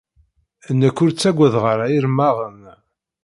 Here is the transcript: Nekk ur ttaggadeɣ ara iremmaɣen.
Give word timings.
Nekk 0.79 0.97
ur 1.03 1.11
ttaggadeɣ 1.11 1.65
ara 1.73 1.85
iremmaɣen. 1.95 2.61